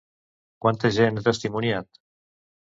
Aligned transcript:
Quanta 0.65 0.91
gent 0.97 1.21
ha 1.21 1.25
testimoniat? 1.29 2.03